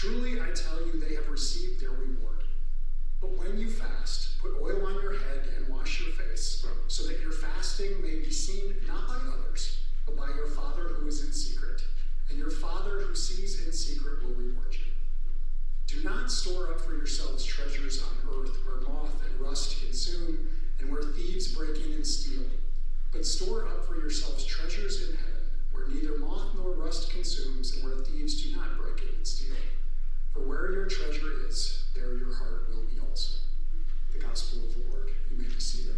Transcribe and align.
Truly, 0.00 0.40
I 0.40 0.48
tell 0.54 0.80
you, 0.86 0.98
they 0.98 1.14
have 1.14 1.28
received 1.28 1.78
their 1.78 1.90
reward. 1.90 2.44
But 3.20 3.36
when 3.36 3.58
you 3.58 3.68
fast, 3.68 4.40
put 4.40 4.56
oil 4.58 4.86
on 4.86 4.94
your 4.94 5.12
head 5.12 5.42
and 5.54 5.68
wash 5.68 6.00
your 6.00 6.12
face, 6.12 6.64
so 6.88 7.06
that 7.06 7.20
your 7.20 7.32
fasting 7.32 8.00
may 8.00 8.18
be 8.20 8.30
seen 8.30 8.76
not 8.88 9.06
by 9.06 9.16
others, 9.16 9.80
but 10.06 10.16
by 10.16 10.28
your 10.28 10.46
Father 10.46 10.84
who 10.84 11.06
is 11.06 11.22
in 11.22 11.34
secret. 11.34 11.84
And 12.30 12.38
your 12.38 12.48
Father 12.48 13.00
who 13.00 13.14
sees 13.14 13.66
in 13.66 13.74
secret 13.74 14.22
will 14.22 14.32
reward 14.32 14.72
you. 14.72 14.90
Do 15.86 16.02
not 16.02 16.32
store 16.32 16.70
up 16.70 16.80
for 16.80 16.94
yourselves 16.94 17.44
treasures 17.44 18.02
on 18.02 18.40
earth 18.40 18.56
where 18.64 18.80
moth 18.80 19.22
and 19.22 19.38
rust 19.38 19.84
consume 19.84 20.48
and 20.78 20.90
where 20.90 21.02
thieves 21.02 21.54
break 21.54 21.76
in 21.76 21.92
and 21.92 22.06
steal. 22.06 22.44
But 23.12 23.26
store 23.26 23.66
up 23.66 23.84
for 23.84 23.96
yourselves 23.96 24.46
treasures 24.46 25.10
in 25.10 25.16
heaven 25.16 25.44
where 25.72 25.88
neither 25.88 26.18
moth 26.18 26.54
nor 26.56 26.70
rust 26.70 27.10
consumes 27.10 27.74
and 27.74 27.84
where 27.84 28.02
thieves 28.02 28.42
do 28.42 28.56
not 28.56 28.78
break 28.78 29.02
in 29.02 29.14
and 29.14 29.26
steal. 29.26 29.54
For 30.32 30.40
where 30.40 30.70
your 30.70 30.86
treasure 30.86 31.32
is, 31.48 31.84
there 31.92 32.16
your 32.16 32.32
heart 32.32 32.68
will 32.70 32.84
be 32.84 33.00
also. 33.00 33.40
The 34.12 34.20
Gospel 34.20 34.64
of 34.64 34.72
the 34.72 34.88
Lord. 34.88 35.10
You 35.28 35.38
may 35.38 35.48
be 35.48 35.58
seated. 35.58 35.96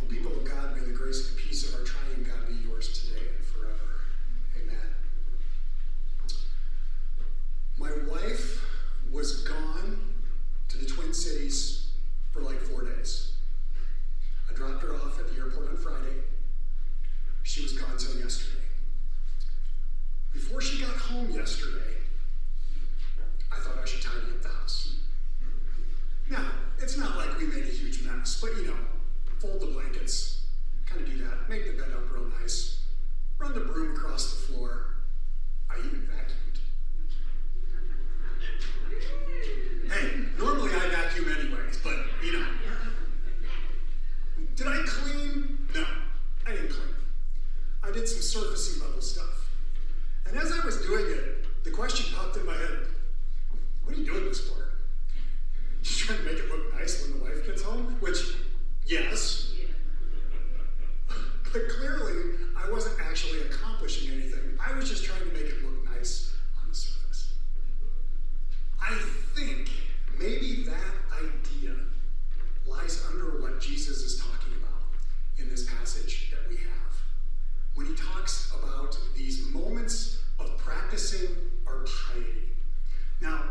Well, 0.00 0.08
people 0.08 0.32
of 0.32 0.44
God, 0.44 0.76
may 0.76 0.86
the 0.86 0.92
grace 0.92 1.28
and 1.28 1.38
peace 1.38 1.68
of 1.68 1.78
our 1.78 1.84
triune 1.84 2.24
God 2.24 2.48
be 2.48 2.54
yours 2.66 3.02
today 3.02 3.26
and 3.36 3.46
forever. 3.46 4.00
Amen. 4.58 4.94
My 7.78 7.92
wife 8.10 8.64
was 9.12 9.42
gone 9.42 10.14
to 10.68 10.78
the 10.78 10.86
Twin 10.86 11.12
Cities 11.12 11.88
for 12.32 12.40
like 12.40 12.60
four 12.62 12.82
days. 12.82 13.32
I 14.50 14.54
dropped 14.54 14.82
her 14.82 14.94
off 14.94 15.20
at 15.20 15.28
the 15.28 15.38
airport 15.38 15.68
on 15.68 15.76
Friday. 15.76 16.22
She 17.46 17.62
was 17.62 17.72
gone 17.74 17.96
till 17.96 18.18
yesterday. 18.18 18.64
Before 20.32 20.60
she 20.60 20.80
got 20.80 20.90
home 20.90 21.30
yesterday, 21.30 21.94
I 23.52 23.60
thought 23.60 23.78
I 23.80 23.86
should 23.86 24.02
tidy 24.02 24.32
up 24.32 24.42
the 24.42 24.48
house. 24.48 24.96
Now, 26.28 26.44
it's 26.78 26.98
not 26.98 27.16
like 27.16 27.38
we 27.38 27.46
made 27.46 27.62
a 27.62 27.68
huge 27.68 28.02
mess, 28.02 28.40
but 28.42 28.45
you 28.56 28.66
know, 28.66 28.76
fold 29.38 29.60
the 29.60 29.66
blankets, 29.66 30.46
kind 30.86 31.02
of 31.02 31.08
do 31.08 31.18
that, 31.24 31.48
make 31.48 31.64
the 31.66 31.72
bed 31.72 31.92
up 31.92 32.12
real 32.12 32.26
nice, 32.40 32.84
run 33.38 33.52
the 33.54 33.60
broom 33.60 33.96
across 33.96 34.30
the 34.32 34.52
floor. 34.52 34.86
I 35.70 35.78
even 35.78 36.08
vacuumed. 36.08 36.60
Hey, 39.90 40.24
normally 40.38 40.70
I 40.72 40.88
vacuum 40.88 41.28
anyways, 41.28 41.78
but 41.82 41.96
you 42.24 42.32
know. 42.32 42.46
Did 44.54 44.66
I 44.66 44.82
clean? 44.86 45.58
No, 45.74 45.84
I 46.46 46.52
didn't 46.52 46.70
clean. 46.70 46.94
I 47.82 47.90
did 47.90 48.08
some 48.08 48.22
surfacing 48.22 48.82
level 48.82 49.02
stuff. 49.02 49.50
And 50.26 50.36
as 50.36 50.50
I 50.50 50.64
was 50.64 50.78
doing 50.78 51.06
it, 51.06 51.64
the 51.64 51.70
question 51.70 52.14
popped 52.16 52.36
in 52.36 52.46
my 52.46 52.54
head 52.54 52.86
what 53.86 53.94
are 53.94 54.00
you 54.00 54.04
doing 54.04 54.24
this 54.24 54.48
for? 54.48 54.56
Just 55.80 56.00
trying 56.00 56.18
to 56.18 56.24
make 56.24 56.34
it 56.34 56.48
look 56.48 56.74
nice 56.74 57.02
when 57.02 57.18
the 57.18 57.24
wife 57.24 57.46
gets 57.46 57.62
home? 57.62 57.96
Which, 58.00 58.18
yes. 58.86 59.52
But 61.52 61.68
clearly, 61.68 62.34
I 62.56 62.70
wasn't 62.70 63.00
actually 63.00 63.40
accomplishing 63.42 64.12
anything. 64.12 64.58
I 64.60 64.76
was 64.76 64.88
just 64.88 65.04
trying 65.04 65.20
to 65.20 65.26
make 65.26 65.44
it 65.44 65.64
look 65.64 65.84
nice 65.96 66.34
on 66.62 66.68
the 66.68 66.74
surface. 66.74 67.34
I 68.80 68.94
think 69.34 69.70
maybe 70.18 70.64
that 70.64 70.94
idea 71.16 71.76
lies 72.66 73.04
under 73.10 73.40
what 73.40 73.60
Jesus 73.60 74.02
is 74.02 74.18
talking 74.18 74.52
about 74.60 74.82
in 75.38 75.48
this 75.48 75.68
passage 75.68 76.30
that 76.30 76.48
we 76.48 76.56
have. 76.56 76.96
When 77.74 77.86
he 77.86 77.94
talks 77.94 78.52
about 78.52 78.98
these 79.16 79.46
moments 79.46 80.22
of 80.38 80.56
practicing 80.58 81.28
our 81.66 81.84
piety. 81.84 82.52
Now, 83.20 83.42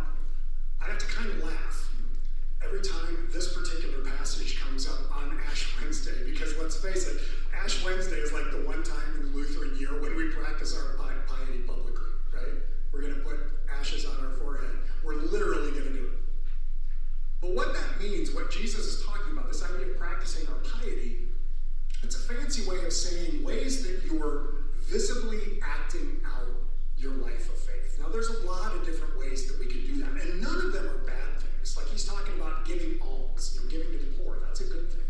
I 0.82 0.86
have 0.86 1.00
to 1.00 1.06
kind 1.08 1.30
of 1.32 1.44
laugh 1.44 1.90
every 2.64 2.82
time 2.82 3.30
this 3.32 3.54
particular 3.54 4.04
passage 4.18 4.60
comes 4.60 4.88
up 4.88 5.00
on 5.16 5.38
Ash 5.50 5.74
Wednesday 5.82 6.24
because 6.26 6.56
let's 6.58 6.76
face 6.78 7.08
it, 7.08 7.22
Ash 7.64 7.84
Wednesday 7.84 8.18
is 8.18 8.32
like 8.32 8.52
the 8.52 8.68
one 8.68 8.84
time 8.84 9.16
in 9.16 9.32
the 9.32 9.38
Lutheran 9.38 9.78
year 9.80 10.00
when 10.02 10.16
we 10.16 10.30
practice 10.30 10.76
our 10.76 10.94
pi- 10.98 11.14
piety 11.28 11.60
publicly, 11.60 12.10
right? 12.34 12.62
We're 12.92 13.02
going 13.02 13.16
to 13.16 13.22
put 13.22 13.40
ashes 13.80 14.06
on 14.06 14.18
our 14.26 14.32
forehead. 14.34 14.76
We're 15.04 15.16
literally 15.16 15.72
going 15.72 15.86
to 15.86 15.94
do 15.94 16.06
it. 16.06 16.14
But 17.42 17.52
what 17.52 17.74
means, 18.02 18.34
what 18.34 18.52
Jesus 18.52 18.86
is 18.86 19.06
talking 19.06 19.32
about, 19.32 19.48
this 19.48 19.64
idea 19.64 19.88
of 19.88 19.98
practicing 19.98 20.48
our 20.48 20.60
piety, 20.60 21.20
it's 22.04 22.16
a 22.16 22.34
fancy 22.34 22.68
way 22.70 22.86
of 22.86 22.94
saying 22.94 23.44
ways 23.44 23.86
that 23.86 24.06
you're 24.06 24.56
visibly 24.82 25.60
acting 25.64 26.22
out 26.26 26.48
your 26.98 27.14
life 27.14 27.50
of 27.50 27.58
faith. 27.58 27.98
Now, 28.00 28.10
there's 28.10 28.30
a 28.30 28.46
lot 28.46 28.74
of 28.76 28.86
different 28.86 29.18
ways 29.18 29.48
that 29.48 29.60
we 29.60 29.66
can 29.66 29.86
do 29.86 30.04
that, 30.04 30.12
and 30.22 30.42
none 30.42 30.56
of 30.56 30.72
them 30.74 30.88
are 30.88 31.00
bad 31.00 31.26
things. 31.66 31.78
Like 31.78 31.88
he's 31.88 32.06
talking 32.06 32.36
about 32.36 32.66
giving 32.66 33.00
alms, 33.02 33.54
you 33.56 33.62
know, 33.62 33.70
giving 33.70 33.92
to 33.92 33.98
the 33.98 34.12
poor. 34.22 34.38
That's 34.46 34.62
a 34.62 34.66
good 34.66 34.90
thing. 34.90 35.02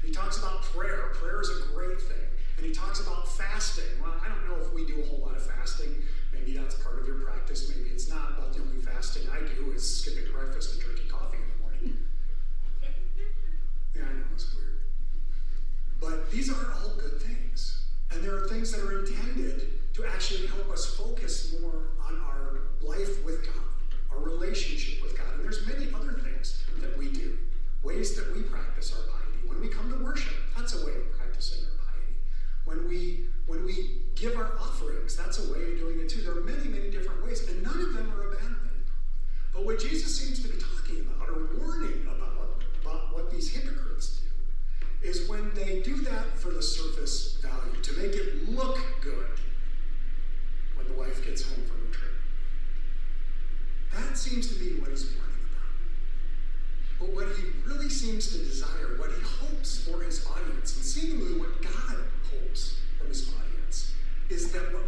And 0.00 0.08
he 0.08 0.14
talks 0.14 0.38
about 0.38 0.62
prayer. 0.62 1.10
Prayer 1.14 1.40
is 1.40 1.50
a 1.50 1.72
great 1.74 2.00
thing. 2.00 2.26
And 2.56 2.66
he 2.66 2.72
talks 2.72 3.00
about 3.00 3.28
fasting. 3.28 3.90
Well, 4.00 4.14
I 4.24 4.28
don't 4.28 4.46
know 4.48 4.64
if 4.64 4.72
we 4.72 4.86
do 4.86 5.02
a 5.02 5.06
whole 5.06 5.26
lot 5.26 5.36
of 5.36 5.44
fasting. 5.44 5.90
Maybe 6.32 6.56
that's 6.56 6.76
part 6.76 6.98
of 6.98 7.06
your 7.06 7.18
practice. 7.18 7.68
Maybe 7.68 7.90
it's 7.90 8.08
not. 8.08 8.36
but 8.38 8.52
the 8.52 8.60
only 8.60 8.80
fasting 8.80 9.22
I 9.32 9.40
do 9.54 9.72
is 9.72 9.82
skipping 9.82 10.30
breakfast 10.32 10.74
and 10.74 10.82
drinking 10.82 11.08
coffee. 11.08 11.43
Yeah, 13.94 14.02
I 14.02 14.12
know 14.12 14.24
it's 14.32 14.54
weird. 14.54 14.80
But 16.00 16.30
these 16.30 16.52
aren't 16.52 16.74
all 16.76 16.94
good 16.96 17.20
things. 17.20 17.84
And 18.10 18.22
there 18.22 18.34
are 18.36 18.48
things 18.48 18.72
that 18.72 18.80
are 18.80 19.00
intended 19.00 19.70
to 19.94 20.06
actually 20.06 20.46
help 20.46 20.70
us 20.70 20.94
focus 20.96 21.54
more 21.60 21.82
on 22.06 22.20
our 22.20 22.60
life 22.82 23.24
with 23.24 23.44
God, 23.44 23.64
our 24.12 24.18
relationship 24.18 25.02
with 25.02 25.16
God. 25.16 25.26
And 25.34 25.44
there's 25.44 25.66
many 25.66 25.92
other 25.94 26.12
things 26.12 26.64
that 26.80 26.96
we 26.98 27.10
do, 27.10 27.38
ways 27.82 28.16
that 28.16 28.34
we 28.34 28.42
practice 28.42 28.92
our 28.92 29.02
piety. 29.02 29.48
When 29.48 29.60
we 29.60 29.68
come 29.68 29.90
to 29.92 30.04
worship, 30.04 30.34
that's 30.56 30.80
a 30.80 30.84
way 30.84 30.92
of 30.92 31.18
practicing 31.18 31.64
our 31.64 31.86
piety. 31.86 32.14
When 32.64 32.88
we 32.88 33.28
when 33.46 33.64
we 33.64 34.00
give 34.14 34.36
our 34.36 34.52
offerings, 34.58 35.16
that's 35.16 35.38
a 35.38 35.52
way 35.52 35.72
of 35.72 35.78
doing 35.78 36.00
it 36.00 36.08
too. 36.08 36.22
There 36.22 36.32
are 36.32 36.40
many, 36.40 36.68
many 36.68 36.90
different 36.90 37.24
ways, 37.24 37.46
and 37.48 37.62
none 37.62 37.78
of 37.78 37.92
them 37.92 38.10
are 38.12 38.28
a 38.28 38.30
bad 38.30 38.40
thing. 38.40 38.82
But 39.52 39.64
what 39.64 39.78
Jesus 39.78 40.18
seems 40.18 40.42
to 40.42 40.48
be 40.48 40.58
talking 40.58 41.00
about 41.00 41.28
or 41.28 41.56
warning 41.58 42.02
about, 42.04 42.62
about 42.82 43.12
what 43.12 43.30
these 43.30 43.52
hypocrites 43.52 44.22
do, 45.02 45.08
is 45.08 45.28
when 45.28 45.52
they 45.54 45.82
do 45.82 45.96
that 46.02 46.38
for 46.38 46.50
the 46.50 46.62
surface 46.62 47.38
value, 47.42 47.82
to 47.82 47.92
make 47.94 48.14
it 48.14 48.48
look 48.48 48.78
good 49.02 49.38
when 50.76 50.88
the 50.88 50.94
wife 50.94 51.24
gets 51.24 51.42
home 51.42 51.64
from 51.66 51.86
a 51.88 51.92
trip. 51.92 52.12
That 53.94 54.16
seems 54.16 54.48
to 54.52 54.58
be 54.58 54.80
what 54.80 54.90
he's 54.90 55.04
warning 55.16 55.44
about. 55.52 56.98
But 56.98 57.08
what 57.10 57.36
he 57.36 57.44
really 57.68 57.90
seems 58.20 58.30
to 58.30 58.38
desire, 58.48 58.96
what 58.96 59.10
he 59.10 59.20
hopes 59.22 59.88
for 59.88 60.00
his 60.00 60.24
audience, 60.26 60.76
and 60.76 60.84
seemingly 60.84 61.36
what 61.36 61.60
God 61.60 61.96
hopes 62.30 62.78
from 62.96 63.08
his 63.08 63.28
audience, 63.34 63.92
is 64.28 64.52
that 64.52 64.72
what 64.72 64.83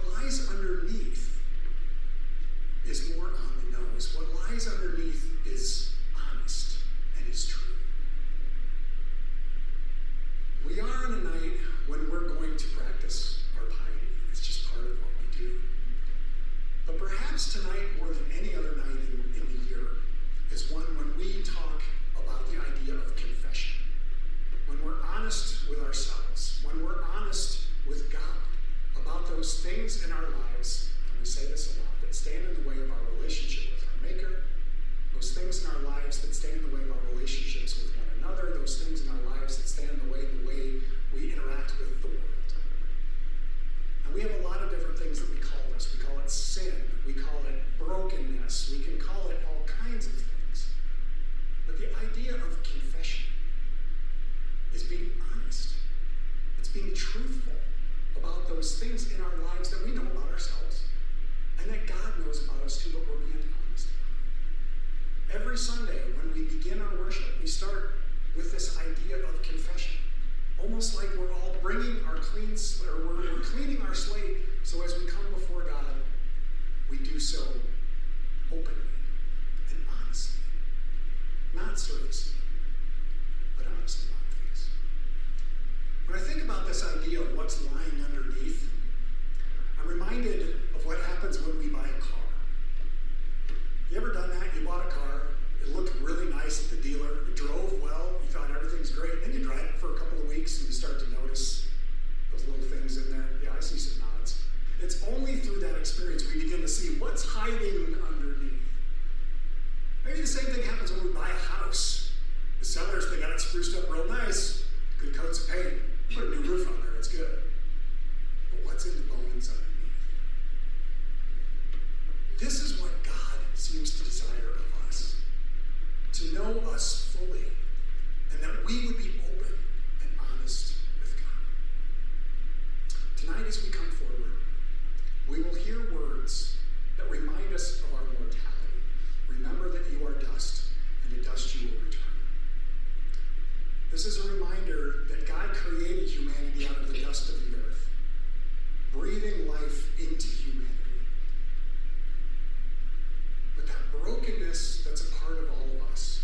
that's 154.57 155.09
a 155.09 155.13
part 155.17 155.39
of 155.39 155.51
all 155.51 155.69
of 155.77 155.93
us 155.93 156.23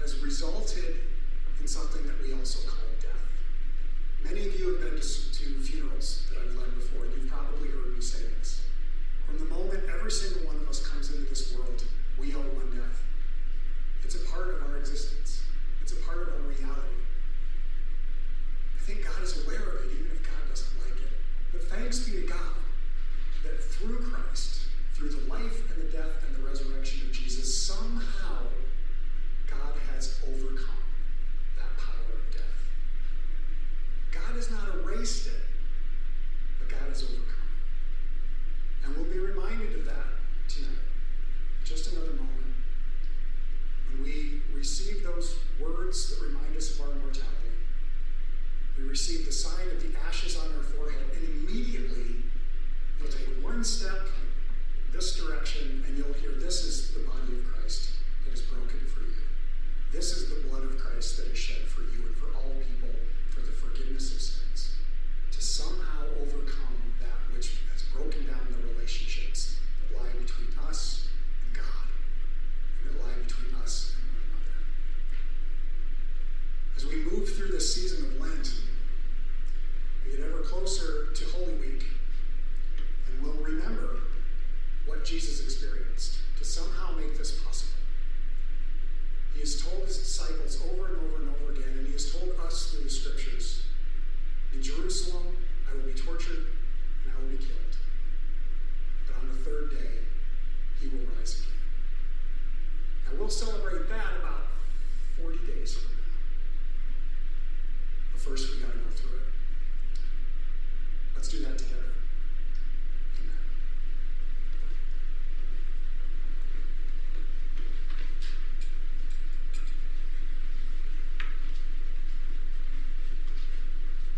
has 0.00 0.18
resulted 0.18 0.96
in 1.60 1.68
something 1.68 2.04
that 2.06 2.20
we 2.20 2.32
also 2.34 2.66
call 2.68 2.82
death. 3.00 3.22
Many 4.24 4.48
of 4.48 4.58
you 4.58 4.72
have 4.72 4.80
been 4.80 5.00
to, 5.00 5.06
to 5.32 5.44
funerals 5.62 6.26
that 6.28 6.38
I've 6.42 6.56
led 6.56 6.74
before, 6.74 7.04
and 7.04 7.14
you've 7.14 7.30
probably 7.30 7.68
heard 7.68 7.94
me 7.94 8.00
say 8.02 8.18
this. 8.38 8.66
From 9.26 9.38
the 9.38 9.44
moment 9.44 9.84
every 9.88 10.10
single 10.10 10.46
one 10.46 10.56
of 10.56 10.68
us 10.68 10.84
comes 10.84 11.12
into 11.12 11.28
this 11.28 11.54
world, 11.54 11.84
we 12.18 12.34
owe 12.34 12.50
one 12.58 12.70
death. 12.74 12.98
It's 14.02 14.16
a 14.16 14.26
part 14.26 14.48
of 14.48 14.62
our 14.68 14.78
existence. 14.78 15.35